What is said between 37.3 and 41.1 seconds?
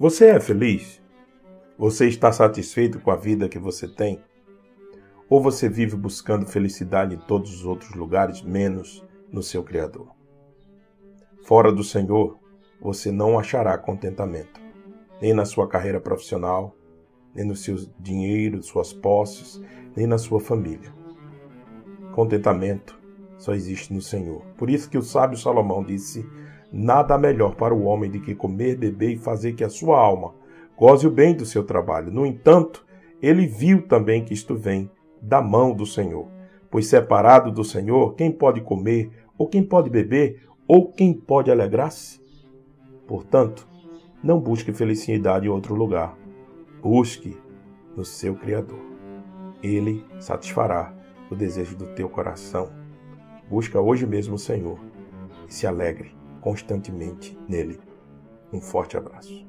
do Senhor, quem pode comer, ou quem pode beber, ou